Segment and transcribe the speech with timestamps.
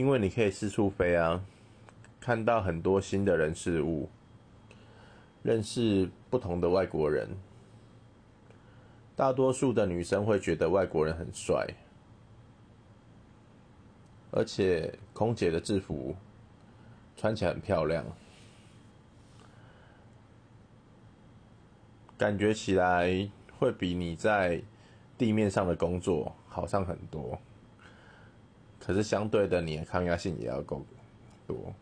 [0.00, 1.44] 因为你可以四处飞啊，
[2.18, 4.08] 看到很多新的人事物，
[5.42, 7.28] 认识不同的外国人。
[9.14, 11.66] 大多数的女生会觉得外国人很帅，
[14.30, 16.16] 而且空姐的制服
[17.14, 18.02] 穿起来很漂亮，
[22.16, 24.62] 感觉起来会比你在
[25.18, 27.38] 地面上的工作好上很多。
[28.90, 30.84] 可是相对的，你的抗压性也要够
[31.46, 31.72] 多。